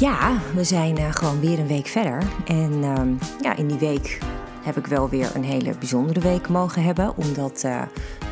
[0.00, 2.22] Ja, we zijn uh, gewoon weer een week verder.
[2.46, 2.94] En uh,
[3.40, 4.18] ja, in die week
[4.62, 7.16] heb ik wel weer een hele bijzondere week mogen hebben.
[7.16, 7.82] Omdat uh,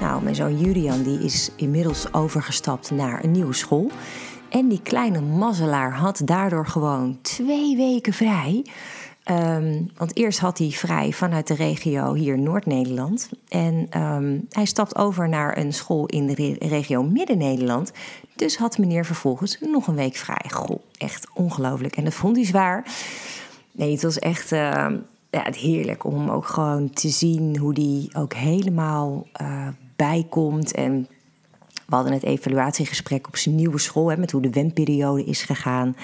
[0.00, 3.90] nou, mijn zoon Julian die is inmiddels overgestapt naar een nieuwe school.
[4.48, 8.64] En die kleine mazzelaar had daardoor gewoon twee weken vrij.
[9.30, 13.30] Um, want eerst had hij vrij vanuit de regio hier Noord-Nederland.
[13.48, 17.92] En um, hij stapt over naar een school in de re regio Midden-Nederland.
[18.36, 20.50] Dus had meneer vervolgens nog een week vrij.
[20.50, 21.96] Goh, echt ongelooflijk.
[21.96, 22.86] En dat vond hij zwaar.
[23.72, 24.86] Nee, het was echt uh,
[25.30, 30.74] ja, het heerlijk om ook gewoon te zien hoe die ook helemaal uh, bijkomt.
[30.74, 31.08] En
[31.86, 35.96] we hadden het evaluatiegesprek op zijn nieuwe school, hè, met hoe de wendperiode is gegaan.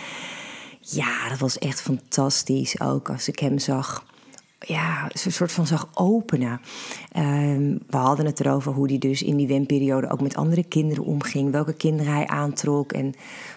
[0.81, 4.05] Ja, dat was echt fantastisch ook als ik hem zag.
[4.67, 6.61] Ja, een soort van zag openen.
[7.17, 11.05] Um, we hadden het erover hoe hij dus in die wenperiode ook met andere kinderen
[11.05, 11.51] omging.
[11.51, 12.93] Welke kinderen hij aantrok.
[12.93, 13.15] En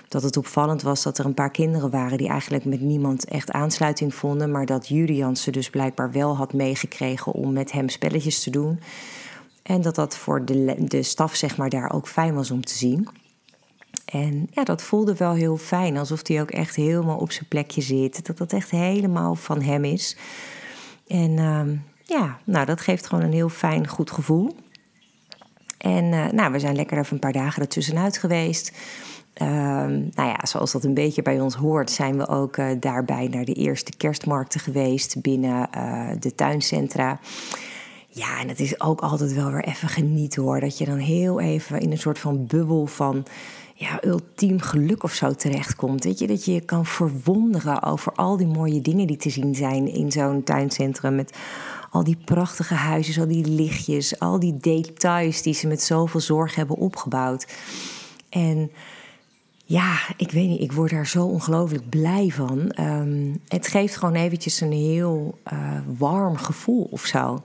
[0.08, 3.52] dat het opvallend was dat er een paar kinderen waren die eigenlijk met niemand echt
[3.52, 4.52] aansluiting vonden.
[4.52, 8.80] Maar dat Julian ze dus blijkbaar wel had meegekregen om met hem spelletjes te doen.
[9.64, 12.78] En dat dat voor de, de staf zeg maar daar ook fijn was om te
[12.78, 13.08] zien.
[14.14, 15.98] En ja, dat voelde wel heel fijn.
[15.98, 18.26] Alsof hij ook echt helemaal op zijn plekje zit.
[18.26, 20.18] Dat dat echt helemaal van hem is.
[21.08, 21.62] En uh,
[22.04, 24.56] ja, nou, dat geeft gewoon een heel fijn, goed gevoel.
[25.78, 28.72] En uh, nou, we zijn lekker even een paar dagen ertussenuit geweest.
[29.42, 33.28] Uh, nou ja, zoals dat een beetje bij ons hoort, zijn we ook uh, daarbij
[33.28, 37.20] naar de eerste kerstmarkten geweest binnen uh, de tuincentra.
[38.08, 40.60] Ja, en het is ook altijd wel weer even genieten hoor.
[40.60, 43.26] Dat je dan heel even in een soort van bubbel van
[43.74, 46.04] ja, ultiem geluk of zo terechtkomt.
[46.04, 49.56] Weet je, dat je je kan verwonderen over al die mooie dingen die te zien
[49.56, 51.16] zijn in zo'n tuincentrum.
[51.16, 51.38] Met
[51.90, 56.56] al die prachtige huisjes, al die lichtjes, al die details die ze met zoveel zorg
[56.56, 57.48] hebben opgebouwd.
[58.30, 58.72] En
[59.74, 62.76] ja, ik weet niet, ik word daar zo ongelooflijk blij van.
[62.80, 65.60] Um, het geeft gewoon eventjes een heel uh,
[65.98, 67.44] warm gevoel of zo.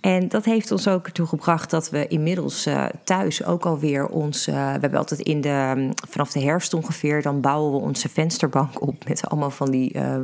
[0.00, 4.48] En dat heeft ons ook ertoe gebracht dat we inmiddels uh, thuis ook alweer ons.
[4.48, 5.88] Uh, we hebben altijd in de.
[6.08, 7.22] vanaf de herfst ongeveer.
[7.22, 9.08] dan bouwen we onze vensterbank op.
[9.08, 10.16] met allemaal van die uh,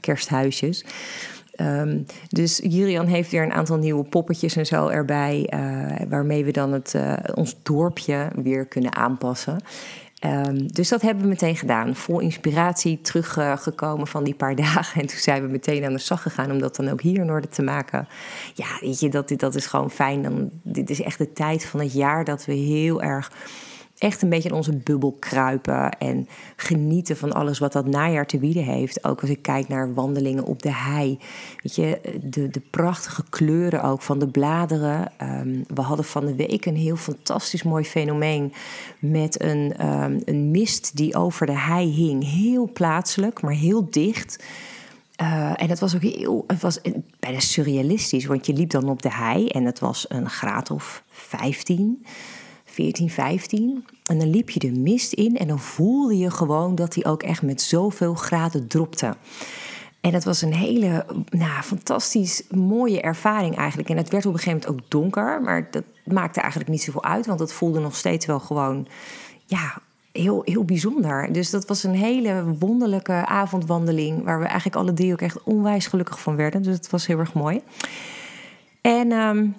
[0.00, 0.84] kersthuisjes.
[2.28, 5.52] Dus Julian heeft weer een aantal nieuwe poppetjes en zo erbij.
[6.08, 6.94] waarmee we dan het,
[7.34, 9.58] ons dorpje weer kunnen aanpassen.
[10.24, 11.96] Um, dus dat hebben we meteen gedaan.
[11.96, 15.00] Vol inspiratie teruggekomen van die paar dagen.
[15.00, 17.30] En toen zijn we meteen aan de slag gegaan om dat dan ook hier in
[17.30, 18.08] orde te maken.
[18.54, 20.22] Ja, weet je, dat, dat is gewoon fijn.
[20.22, 23.32] Dan, dit is echt de tijd van het jaar dat we heel erg
[23.98, 28.38] echt een beetje in onze bubbel kruipen en genieten van alles wat dat najaar te
[28.38, 29.04] bieden heeft.
[29.04, 31.18] Ook als ik kijk naar wandelingen op de hei.
[31.62, 35.12] Weet je, de, de prachtige kleuren ook van de bladeren.
[35.22, 38.52] Um, we hadden van de week een heel fantastisch mooi fenomeen
[38.98, 42.24] met een, um, een mist die over de hei hing.
[42.24, 44.44] Heel plaatselijk, maar heel dicht.
[45.22, 46.80] Uh, en het was ook heel, het was
[47.20, 51.02] bijna surrealistisch, want je liep dan op de hei en het was een graad of
[51.10, 52.04] 15.
[52.78, 53.84] 14, 15.
[54.04, 57.22] En dan liep je de mist in en dan voelde je gewoon dat hij ook
[57.22, 59.16] echt met zoveel graden dropte.
[60.00, 63.88] En het was een hele, nou, fantastisch mooie ervaring eigenlijk.
[63.88, 67.04] En het werd op een gegeven moment ook donker, maar dat maakte eigenlijk niet zoveel
[67.04, 68.86] uit, want het voelde nog steeds wel gewoon,
[69.46, 69.78] ja,
[70.12, 71.32] heel, heel bijzonder.
[71.32, 75.86] Dus dat was een hele wonderlijke avondwandeling, waar we eigenlijk alle drie ook echt onwijs
[75.86, 76.62] gelukkig van werden.
[76.62, 77.62] Dus het was heel erg mooi.
[78.80, 79.54] En um,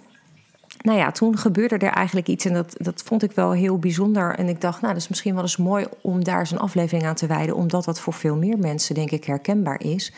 [0.81, 4.35] nou ja, toen gebeurde er eigenlijk iets en dat, dat vond ik wel heel bijzonder.
[4.35, 7.05] En ik dacht, nou, dat is misschien wel eens mooi om daar eens een aflevering
[7.05, 10.13] aan te wijden, omdat dat voor veel meer mensen, denk ik, herkenbaar is.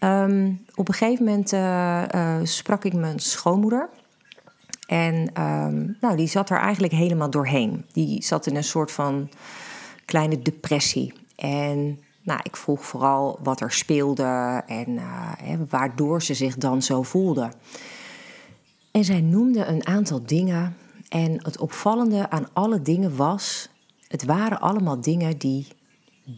[0.00, 3.88] Um, op een gegeven moment uh, uh, sprak ik mijn schoonmoeder.
[4.86, 7.84] En um, nou, die zat er eigenlijk helemaal doorheen.
[7.92, 9.28] Die zat in een soort van
[10.04, 11.12] kleine depressie.
[11.36, 15.32] En nou, ik vroeg vooral wat er speelde en uh,
[15.68, 17.50] waardoor ze zich dan zo voelde.
[18.94, 20.76] En zij noemde een aantal dingen.
[21.08, 23.68] En het opvallende aan alle dingen was:
[24.08, 25.66] het waren allemaal dingen die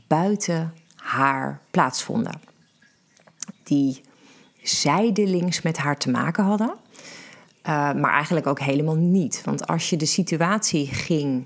[0.07, 2.41] buiten haar plaatsvonden.
[3.63, 4.01] Die
[4.63, 6.69] zijdelings met haar te maken hadden.
[6.69, 9.43] Uh, maar eigenlijk ook helemaal niet.
[9.45, 11.45] Want als je de situatie ging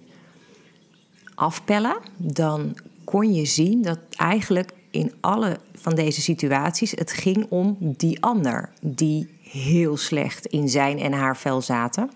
[1.35, 7.77] afpellen, dan kon je zien dat eigenlijk in alle van deze situaties, het ging om
[7.81, 12.11] die ander die heel slecht in zijn en haar vel zaten.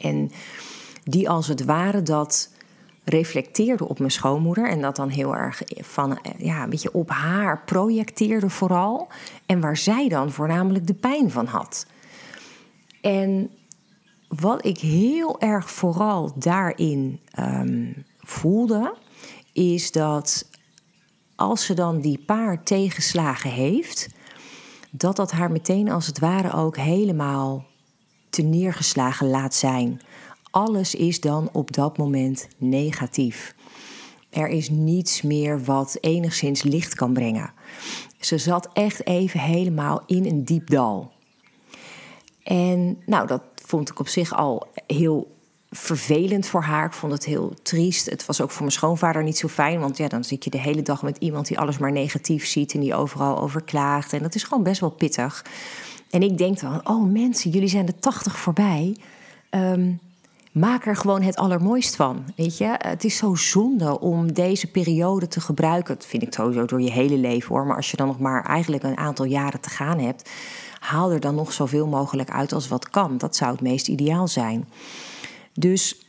[0.00, 0.30] En
[1.04, 2.52] die als het ware dat
[3.04, 7.64] reflecteerde op mijn schoonmoeder en dat dan heel erg van ja, een beetje op haar
[7.64, 9.08] projecteerde vooral
[9.46, 11.86] en waar zij dan voornamelijk de pijn van had.
[13.00, 13.50] En
[14.28, 18.94] wat ik heel erg vooral daarin ehm, voelde,
[19.52, 20.48] is dat
[21.36, 24.08] als ze dan die paar tegenslagen heeft,
[24.96, 27.64] dat dat haar meteen als het ware ook helemaal
[28.30, 30.00] te neergeslagen laat zijn.
[30.50, 33.54] Alles is dan op dat moment negatief.
[34.30, 37.52] Er is niets meer wat enigszins licht kan brengen.
[38.20, 41.12] Ze zat echt even helemaal in een diep dal.
[42.42, 45.36] En nou, dat vond ik op zich al heel
[45.76, 46.86] vervelend voor haar.
[46.86, 48.10] Ik vond het heel triest.
[48.10, 49.80] Het was ook voor mijn schoonvader niet zo fijn.
[49.80, 52.74] Want ja, dan zit je de hele dag met iemand die alles maar negatief ziet
[52.74, 54.12] en die overal over klaagt.
[54.12, 55.44] En dat is gewoon best wel pittig.
[56.10, 58.96] En ik denk dan: oh mensen, jullie zijn de tachtig voorbij.
[59.50, 59.92] Ehm,
[60.52, 62.24] maak er gewoon het allermooist van.
[62.36, 65.94] Weet je, het is zo zonde om deze periode te gebruiken.
[65.94, 67.66] Dat vind ik sowieso door je hele leven hoor.
[67.66, 70.30] Maar als je dan nog maar eigenlijk een aantal jaren te gaan hebt,
[70.78, 73.18] haal er dan nog zoveel mogelijk uit als wat kan.
[73.18, 74.66] Dat zou het meest ideaal zijn.
[75.54, 76.06] Dus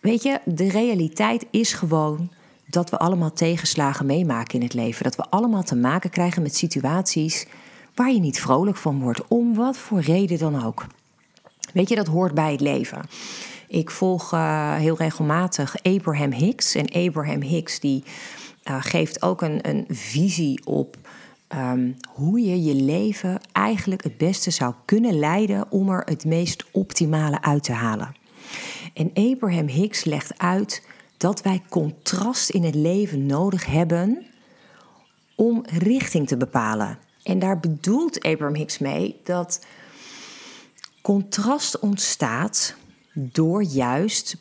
[0.00, 2.30] weet je, de realiteit is gewoon
[2.66, 5.04] dat we allemaal tegenslagen meemaken in het leven.
[5.04, 7.46] Dat we allemaal te maken krijgen met situaties
[7.94, 10.86] waar je niet vrolijk van wordt, om wat voor reden dan ook.
[11.72, 13.06] Weet je, dat hoort bij het leven.
[13.68, 16.74] Ik volg uh, heel regelmatig Abraham Hicks.
[16.74, 18.04] En Abraham Hicks die
[18.64, 20.96] uh, geeft ook een, een visie op
[21.48, 26.64] um, hoe je je leven eigenlijk het beste zou kunnen leiden om er het meest
[26.72, 28.14] optimale uit te halen.
[28.94, 30.82] En Abraham Hicks legt uit
[31.16, 34.26] dat wij contrast in het leven nodig hebben
[35.34, 36.98] om richting te bepalen.
[37.22, 39.66] En daar bedoelt Abraham Hicks mee dat
[41.02, 42.76] contrast ontstaat
[43.12, 44.36] door juist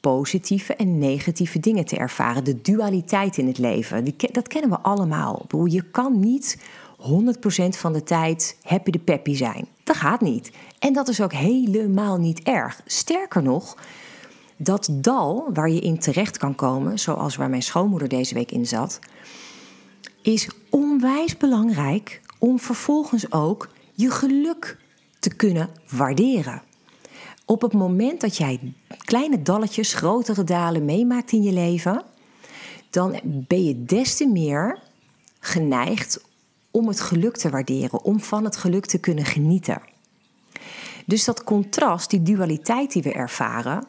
[0.00, 2.44] positieve en negatieve dingen te ervaren.
[2.44, 5.46] De dualiteit in het leven, dat kennen we allemaal.
[5.64, 6.58] Je kan niet
[6.98, 9.68] 100% van de tijd happy de peppy zijn.
[9.86, 10.50] Dat gaat niet.
[10.78, 12.80] En dat is ook helemaal niet erg.
[12.86, 13.76] Sterker nog,
[14.56, 18.66] dat dal waar je in terecht kan komen, zoals waar mijn schoonmoeder deze week in
[18.66, 18.98] zat,
[20.22, 24.78] is onwijs belangrijk om vervolgens ook je geluk
[25.18, 26.62] te kunnen waarderen.
[27.44, 28.74] Op het moment dat jij
[29.04, 32.02] kleine dalletjes, grotere dalen meemaakt in je leven,
[32.90, 34.78] dan ben je des te meer
[35.40, 36.24] geneigd
[36.76, 39.82] om het geluk te waarderen, om van het geluk te kunnen genieten.
[41.06, 43.86] Dus dat contrast, die dualiteit die we ervaren,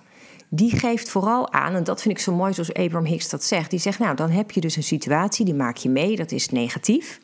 [0.50, 3.70] die geeft vooral aan, en dat vind ik zo mooi zoals Abraham Hicks dat zegt,
[3.70, 6.50] die zegt, nou dan heb je dus een situatie, die maak je mee, dat is
[6.50, 7.20] negatief.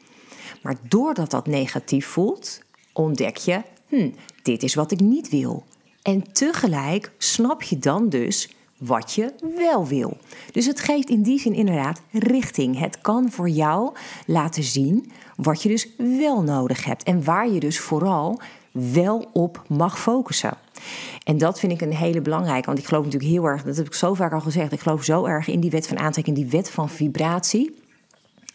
[0.62, 2.62] Maar doordat dat negatief voelt,
[2.94, 4.10] ontdek je, hm,
[4.42, 5.64] dit is wat ik niet wil.
[6.02, 8.56] En tegelijk snap je dan dus
[8.86, 10.18] wat je wel wil.
[10.52, 12.80] Dus het geeft in die zin inderdaad richting.
[12.80, 13.94] Het kan voor jou
[14.26, 18.40] laten zien wat je dus wel nodig hebt en waar je dus vooral
[18.72, 20.58] wel op mag focussen.
[21.24, 23.86] En dat vind ik een hele belangrijke, want ik geloof natuurlijk heel erg, dat heb
[23.86, 26.50] ik zo vaak al gezegd, ik geloof zo erg in die wet van aantrekking, die
[26.50, 27.82] wet van vibratie.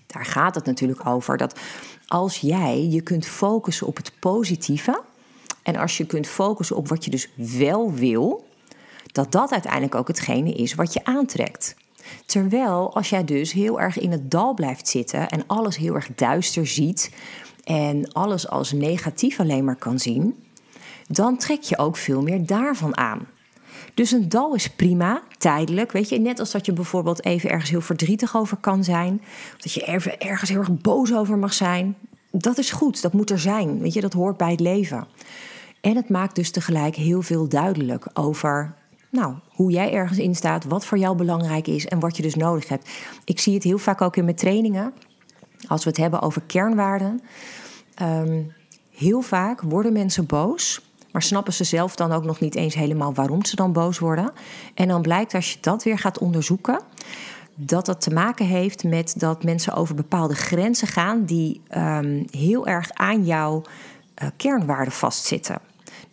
[0.07, 1.59] Daar gaat het natuurlijk over dat
[2.07, 5.03] als jij je kunt focussen op het positieve
[5.63, 8.47] en als je kunt focussen op wat je dus wel wil,
[9.19, 11.77] dat dat uiteindelijk ook hetgene is wat je aantrekt.
[12.27, 16.08] Terwijl als jij dus heel erg in het dal blijft zitten en alles heel erg
[16.15, 17.10] duister ziet
[17.65, 20.44] en alles als negatief alleen maar kan zien,
[21.08, 23.27] dan trek je ook veel meer daarvan aan.
[23.94, 25.93] Dus een dal is prima, tijdelijk.
[25.93, 29.20] Weet je, net als dat je bijvoorbeeld even ergens heel verdrietig over kan zijn.
[29.55, 29.84] Of dat je
[30.19, 31.96] ergens heel erg boos over mag zijn.
[32.31, 33.79] Dat is goed, dat moet er zijn.
[33.81, 35.06] Weet je, dat hoort bij het leven.
[35.81, 38.75] En het maakt dus tegelijk heel veel duidelijk over
[39.10, 42.34] nou, hoe jij ergens in staat, wat voor jou belangrijk is en wat je dus
[42.34, 42.91] nodig hebt.
[43.24, 44.93] Ik zie het heel vaak ook in mijn trainingen,
[45.69, 47.20] als we het hebben over kernwaarden.
[47.94, 48.43] Ehm,
[48.91, 50.81] heel vaak worden mensen boos,
[51.12, 54.32] maar snappen ze zelf dan ook nog niet eens helemaal waarom ze dan boos worden.
[54.74, 56.81] En dan blijkt als je dat weer gaat onderzoeken,
[57.55, 62.67] dat dat te maken heeft met dat mensen over bepaalde grenzen gaan die ehm, heel
[62.67, 63.62] erg aan jouw
[64.22, 65.58] uh, kernwaarden vastzitten.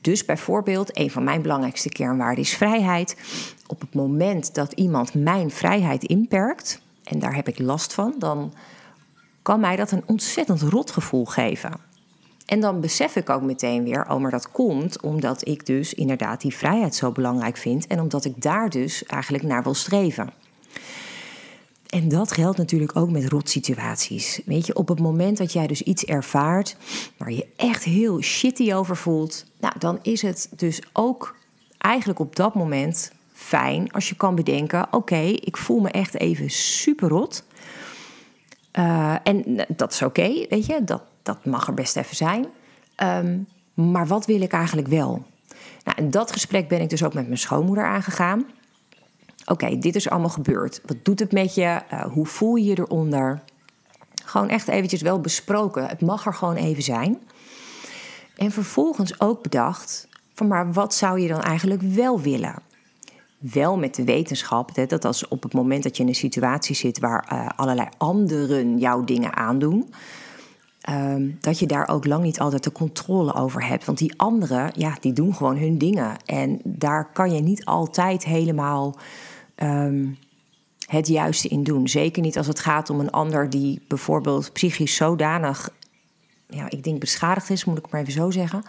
[0.01, 3.17] Dus bijvoorbeeld, een van mijn belangrijkste kernwaarden is vrijheid.
[3.67, 8.53] Op het moment dat iemand mijn vrijheid inperkt, en daar heb ik last van, dan
[9.41, 11.71] kan mij dat een ontzettend rot gevoel geven.
[12.45, 16.41] En dan besef ik ook meteen weer, oh, maar dat komt omdat ik dus inderdaad
[16.41, 20.33] die vrijheid zo belangrijk vind en omdat ik daar dus eigenlijk naar wil streven.
[21.95, 24.41] En dat geldt natuurlijk ook met rotsituaties.
[24.45, 26.77] Weet je, op het moment dat jij dus iets ervaart
[27.17, 31.35] waar je echt heel shitty over voelt, nou, dan is het dus ook
[31.77, 36.49] eigenlijk op dat moment fijn als je kan bedenken: oké, ik voel me echt even
[36.49, 37.43] super rot.
[38.79, 42.45] Uh, en dat is oké, weet je, dat, dat mag er best even zijn.
[43.03, 45.25] Um, maar wat wil ik eigenlijk wel?
[45.83, 48.45] Nou, en dat gesprek ben ik dus ook met mijn schoonmoeder aangegaan.
[49.45, 50.81] Oké, dit is allemaal gebeurd.
[50.85, 51.81] Wat doet het met je?
[51.93, 53.43] Uh, hoe voel je je eronder?
[54.25, 55.87] Gewoon echt eventjes wel besproken.
[55.87, 57.19] Het mag er gewoon even zijn.
[58.35, 62.55] En vervolgens ook bedacht van maar wat zou je dan eigenlijk wel willen?
[63.37, 66.99] Wel met de wetenschap dat als op het moment dat je in een situatie zit
[66.99, 69.93] waar uh, allerlei anderen jouw dingen aandoen,
[70.89, 73.85] um, dat je daar ook lang niet altijd de controle over hebt.
[73.85, 76.15] Want die anderen, ja, die doen gewoon hun dingen.
[76.25, 78.95] En daar kan je niet altijd helemaal
[79.63, 80.17] um,
[80.85, 81.87] het juiste in doen.
[81.87, 85.69] Zeker niet als het gaat om een ander die bijvoorbeeld psychisch zodanig,
[86.47, 88.63] ja, ik denk beschadigd is, moet ik maar even zo zeggen.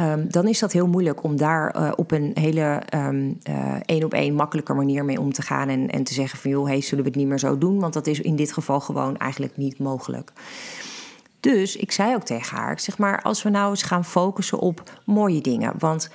[0.00, 4.04] Um, dan is dat heel moeilijk om daar uh, op een hele um, uh, één
[4.04, 5.68] op één makkelijke manier mee om te gaan.
[5.68, 7.80] En, en te zeggen van joh, hey, zullen we het niet meer zo doen?
[7.80, 10.32] Want dat is in dit geval gewoon eigenlijk niet mogelijk.
[11.40, 15.00] Dus ik zei ook tegen haar, zeg maar, als we nou eens gaan focussen op
[15.04, 15.74] mooie dingen.
[15.78, 16.10] Want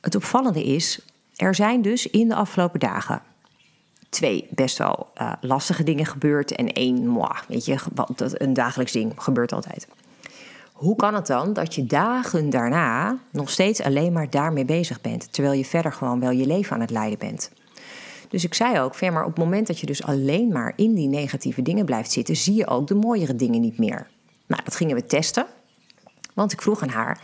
[0.00, 1.00] het opvallende is,
[1.42, 3.22] er zijn dus in de afgelopen dagen
[4.08, 6.52] twee best wel uh, lastige dingen gebeurd.
[6.52, 7.78] En één, moi, weet je,
[8.16, 9.88] een dagelijks ding gebeurt altijd.
[10.72, 15.32] Hoe kan het dan dat je dagen daarna nog steeds alleen maar daarmee bezig bent,
[15.32, 17.50] terwijl je verder gewoon wel je leven aan het leiden bent?
[18.28, 21.08] Dus ik zei ook, maar op het moment dat je dus alleen maar in die
[21.08, 24.06] negatieve dingen blijft zitten, zie je ook de mooiere dingen niet meer.
[24.46, 25.46] Nou, dat gingen we testen.
[26.34, 27.20] Want ik vroeg aan haar,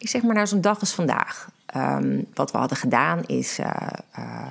[0.00, 1.50] ik zeg maar naar zo'n dag als vandaag.
[1.76, 3.66] Um, wat we hadden gedaan is, uh,
[4.18, 4.46] uh,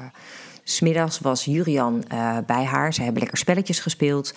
[0.64, 2.94] smiddags was Jurian uh, bij haar.
[2.94, 4.34] Ze hebben lekker spelletjes gespeeld.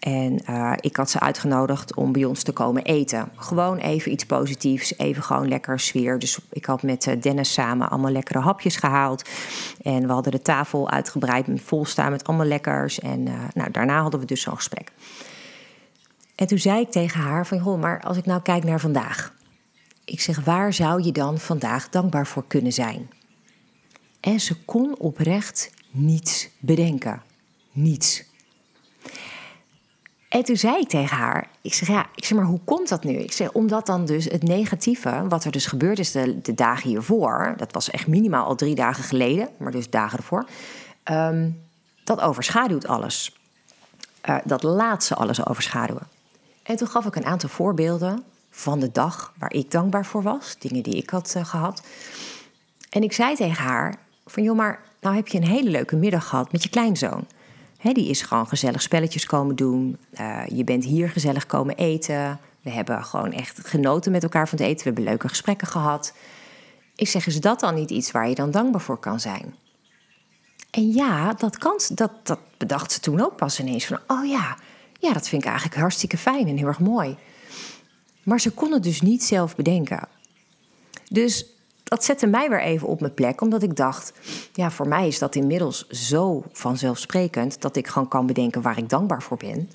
[0.00, 0.40] En
[0.80, 3.28] ik had ze uitgenodigd om bij ons te komen eten.
[3.36, 6.18] Gewoon even iets positiefs, even gewoon lekker sfeer.
[6.18, 9.28] Dus ik had met Dennis samen allemaal lekkere hapjes gehaald.
[9.82, 13.00] En we hadden de tafel uitgebreid, vol staan met allemaal lekkers.
[13.00, 13.22] En
[13.54, 14.90] nou, daarna hadden we dus zo'n gesprek.
[16.34, 19.34] En toen zei ik tegen haar van, maar als ik nou kijk naar vandaag.
[20.06, 23.10] Ik zeg, waar zou je dan vandaag dankbaar voor kunnen zijn?
[24.20, 27.22] En ze kon oprecht niets bedenken.
[27.72, 28.24] Niets.
[30.28, 33.04] En toen zei ik tegen haar, ik zeg, ja, ik zeg maar, hoe komt dat
[33.04, 33.12] nu?
[33.12, 36.88] Ik zeg, omdat dan dus het negatieve, wat er dus gebeurd is de, de dagen
[36.88, 40.46] hiervoor, dat was echt minimaal al drie dagen geleden, maar dus dagen ervoor,
[41.04, 41.62] um,
[42.04, 43.36] dat overschaduwt alles.
[44.28, 46.08] Uh, dat laat ze alles overschaduwen.
[46.62, 48.24] En toen gaf ik een aantal voorbeelden
[48.56, 51.82] van de dag waar ik dankbaar voor was, dingen die ik had uh, gehad.
[52.90, 53.94] En ik zei tegen haar:
[54.26, 57.26] van joh, maar nou heb je een hele leuke middag gehad met je kleinzoon.
[57.92, 59.98] Die is gewoon gezellig spelletjes komen doen.
[60.20, 62.38] Uh, je bent hier gezellig komen eten.
[62.62, 64.78] We hebben gewoon echt genoten met elkaar van het eten.
[64.78, 66.12] We hebben leuke gesprekken gehad.
[66.96, 69.54] Ik zeg, is dat dan niet iets waar je dan dankbaar voor kan zijn?
[70.70, 73.86] En ja, dat, kan, dat, dat bedacht ze toen ook pas ineens.
[73.86, 74.56] Van, oh ja,
[74.98, 77.16] ja, dat vind ik eigenlijk hartstikke fijn en heel erg mooi.
[78.26, 80.08] Maar ze kon het dus niet zelf bedenken.
[81.08, 81.46] Dus
[81.82, 84.12] dat zette mij weer even op mijn plek, omdat ik dacht:
[84.52, 88.88] ja, voor mij is dat inmiddels zo vanzelfsprekend dat ik gewoon kan bedenken waar ik
[88.88, 89.70] dankbaar voor ben.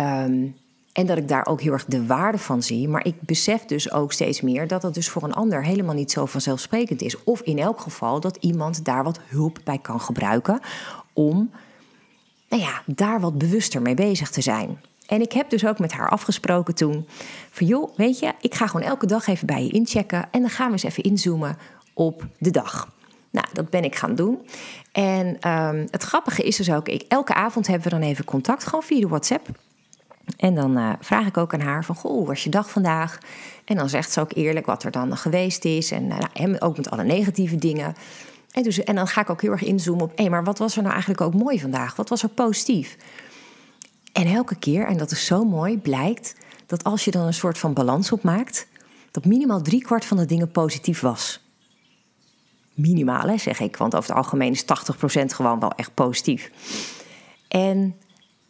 [0.00, 0.56] Um,
[0.92, 2.88] en dat ik daar ook heel erg de waarde van zie.
[2.88, 6.10] Maar ik besef dus ook steeds meer dat dat dus voor een ander helemaal niet
[6.10, 7.24] zo vanzelfsprekend is.
[7.24, 10.60] Of in elk geval dat iemand daar wat hulp bij kan gebruiken
[11.12, 11.50] om
[12.48, 14.80] nou ja, daar wat bewuster mee bezig te zijn.
[15.06, 17.08] En ik heb dus ook met haar afgesproken toen:
[17.50, 20.50] van joh, weet je, ik ga gewoon elke dag even bij je inchecken en dan
[20.50, 21.56] gaan we eens even inzoomen
[21.94, 22.92] op de dag.
[23.30, 24.46] Nou, dat ben ik gaan doen.
[24.92, 28.64] En um, het grappige is dus ook, ik, elke avond hebben we dan even contact,
[28.64, 29.48] gewoon via de WhatsApp.
[30.36, 33.18] En dan uh, vraag ik ook aan haar van, goh, hoe was je dag vandaag?
[33.64, 35.90] En dan zegt ze ook eerlijk wat er dan geweest is.
[35.90, 37.94] En uh, nou, ook met alle negatieve dingen.
[38.50, 40.72] En, dus, en dan ga ik ook heel erg inzoomen op, hé, maar wat was
[40.76, 41.96] er nou eigenlijk ook mooi vandaag?
[41.96, 42.96] Wat was er positief?
[44.14, 47.58] En elke keer, en dat is zo mooi, blijkt dat als je dan een soort
[47.58, 48.66] van balans opmaakt,
[49.10, 51.40] dat minimaal driekwart van de dingen positief was.
[52.74, 54.66] Minimaal, hè, zeg ik, want over het algemeen is 80%
[55.24, 56.50] gewoon wel echt positief.
[57.48, 57.96] En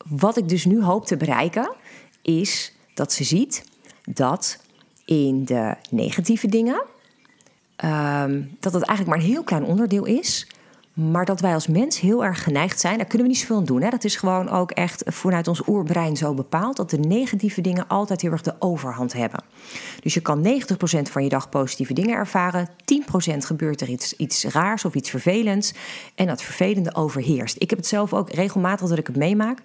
[0.08, 1.74] wat ik dus nu hoop te bereiken,
[2.22, 3.64] is dat ze ziet
[4.04, 4.58] dat
[5.04, 6.82] in de negatieve dingen,
[7.84, 10.46] um, dat het eigenlijk maar een heel klein onderdeel is,
[10.94, 13.64] Maar dat wij als mens heel erg geneigd zijn, daar kunnen we niet zoveel aan
[13.64, 13.82] doen.
[13.82, 13.90] Hè?
[13.90, 18.20] Dat is gewoon ook echt vanuit ons oerbrein zo bepaald dat de negatieve dingen altijd
[18.20, 19.44] heel erg de overhand hebben.
[20.00, 20.46] Dus je kan 90%
[21.02, 25.74] van je dag positieve dingen ervaren, 10% gebeurt er iets, iets raars of iets vervelends
[26.14, 27.56] en dat vervelende overheerst.
[27.58, 29.58] Ik heb het zelf ook regelmatig dat ik het meemaak.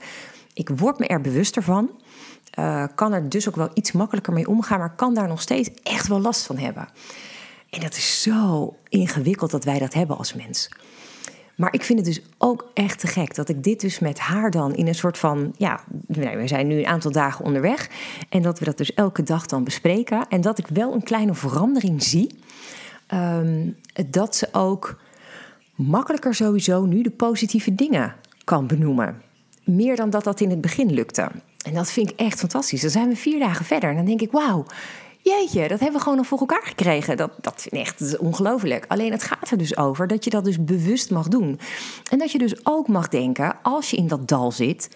[0.54, 1.90] Ik word me er bewuster van.
[2.60, 5.70] Uh, kan er dus ook wel iets makkelijker mee omgaan, maar kan daar nog steeds
[5.84, 6.88] echt wel last van hebben.
[7.70, 10.70] En dat is zo ingewikkeld dat wij dat hebben als mens.
[11.60, 14.52] Maar ik vind het dus ook echt te gek dat ik dit dus met haar
[14.52, 15.54] dan in een soort van.
[15.58, 17.90] Ja, we zijn nu een aantal dagen onderweg.
[18.30, 20.28] En dat we dat dus elke dag dan bespreken.
[20.30, 22.40] En dat ik wel een kleine verandering zie.
[23.14, 23.76] Um,
[24.10, 25.00] dat ze ook
[25.76, 29.22] makkelijker sowieso nu de positieve dingen kan benoemen.
[29.64, 31.28] Meer dan dat dat in het begin lukte.
[31.66, 32.82] En dat vind ik echt fantastisch.
[32.82, 33.90] Dan zijn we vier dagen verder.
[33.90, 34.66] En dan denk ik, wauw,
[35.30, 37.18] jeetje, dat hebben we gewoon nog voor elkaar gekregen.
[37.18, 38.86] Dat, dat vind ik echt ongelooflijk.
[38.88, 41.60] Alleen het gaat er dus over dat je dat dus bewust mag doen.
[42.10, 44.90] En dat je dus ook mag denken, als je in dat dal zit...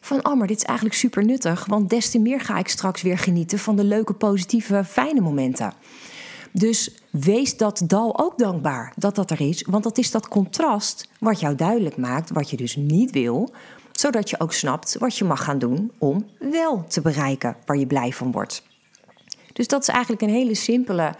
[0.00, 1.66] van, oh, maar dit is eigenlijk super nuttig...
[1.66, 5.72] want des te meer ga ik straks weer genieten van de leuke, positieve, fijne momenten.
[6.52, 9.64] Dus wees dat dal ook dankbaar dat dat er is.
[9.70, 13.50] Want dat is dat contrast wat jou duidelijk maakt, wat je dus niet wil
[13.92, 17.86] zodat je ook snapt wat je mag gaan doen om wel te bereiken waar je
[17.86, 18.62] blij van wordt.
[19.58, 21.14] Dus dat is eigenlijk een hele simpele,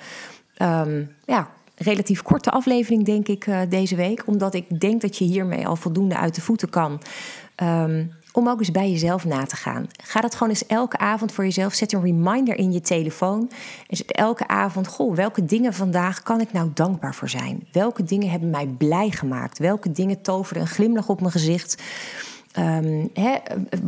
[0.54, 4.22] ehm, ja, relatief korte aflevering, denk ik, uh, deze week.
[4.26, 7.00] Omdat ik denk dat je hiermee al voldoende uit de voeten kan.
[7.54, 9.86] Ehm, om ook eens bij jezelf na te gaan.
[10.02, 11.74] Ga dat gewoon eens elke avond voor jezelf.
[11.74, 13.50] Zet een reminder in je telefoon.
[13.88, 17.66] En zet elke avond, goh, welke dingen vandaag kan ik nou dankbaar voor zijn?
[17.72, 19.58] Welke dingen hebben mij blij gemaakt?
[19.58, 21.82] Welke dingen toveren een glimlach op mijn gezicht?
[22.58, 23.10] Um,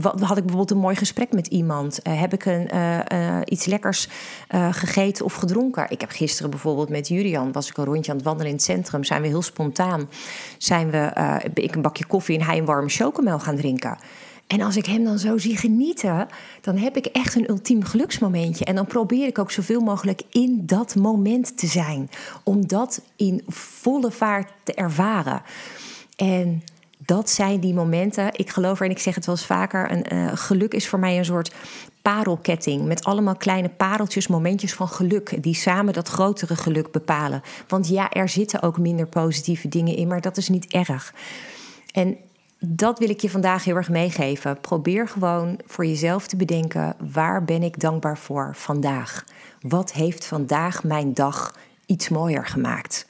[0.02, 2.00] had ik bijvoorbeeld een mooi gesprek met iemand?
[2.07, 4.09] Uh, heb ik een, uh, uh, iets lekkers
[4.71, 5.87] gegeten of gedronken?
[5.90, 8.64] Ik heb gisteren bijvoorbeeld met Julian, was ik een rondje aan het wandelen in het
[8.64, 9.05] centrum.
[9.05, 10.09] Zijn we heel spontaan,
[10.59, 11.12] zijn we,
[11.55, 13.99] ik een bakje koffie en hij een warme chocomel gaan drinken.
[14.47, 16.29] En als ik hem dan zo zie genieten,
[16.61, 18.64] dan heb ik echt een ultiem geluksmomentje.
[18.64, 22.11] En dan probeer ik ook zoveel mogelijk in dat moment te zijn.
[22.45, 25.43] Om dat in volle vaart te ervaren.
[26.17, 26.62] En
[27.04, 28.28] dat zijn die momenten.
[28.33, 30.99] Ik geloof er, en ik zeg het wel eens vaker: een, uh, geluk is voor
[30.99, 31.54] mij een soort
[32.02, 32.85] parelketting.
[32.85, 35.42] Met allemaal kleine pareltjes, momentjes van geluk.
[35.42, 37.42] Die samen dat grotere geluk bepalen.
[37.69, 41.14] Want ja, er zitten ook minder positieve dingen in, maar dat is niet erg.
[41.92, 42.16] En
[42.59, 44.61] dat wil ik je vandaag heel erg meegeven.
[44.61, 49.25] Probeer gewoon voor jezelf te bedenken: waar ben ik dankbaar voor vandaag?
[49.61, 51.55] Wat heeft vandaag mijn dag
[51.87, 53.09] iets mooier gemaakt?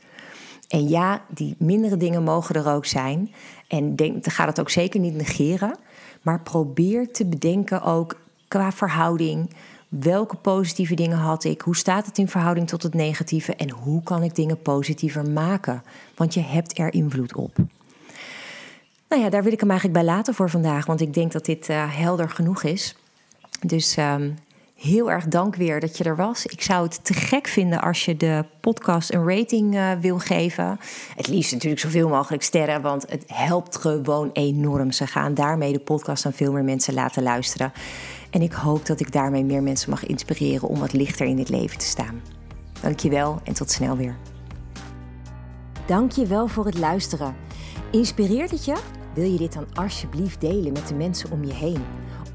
[0.70, 3.33] En ja, die mindere dingen mogen er ook zijn.
[3.68, 5.76] En denk, ga dat ook zeker niet negeren.
[6.22, 9.50] Maar probeer te bedenken ook qua verhouding.
[9.88, 11.61] Welke positieve dingen had ik?
[11.61, 13.54] Hoe staat het in verhouding tot het negatieve?
[13.54, 15.83] En hoe kan ik dingen positiever maken?
[16.16, 17.56] Want je hebt er invloed op.
[19.09, 20.87] Nou ja, daar wil ik hem eigenlijk bij laten voor vandaag.
[20.87, 22.96] Want ik denk dat dit uh, helder genoeg is.
[23.66, 24.37] Dus um,
[24.80, 26.46] heel erg dank weer dat je er was.
[26.46, 30.78] Ik zou het te gek vinden als je de podcast een rating uh, wil geven.
[31.16, 34.92] Het liefst natuurlijk zoveel mogelijk sterren, want het helpt gewoon enorm.
[34.92, 37.72] Ze gaan daarmee de podcast aan veel meer mensen laten luisteren.
[38.30, 41.48] En ik hoop dat ik daarmee meer mensen mag inspireren om wat lichter in het
[41.48, 42.22] leven te staan.
[42.80, 44.16] Dankjewel en tot snel weer.
[45.86, 47.34] Dankjewel voor het luisteren.
[47.90, 48.76] Inspireert het je?
[49.14, 51.84] Wil je dit dan alsjeblieft delen met de mensen om je heen?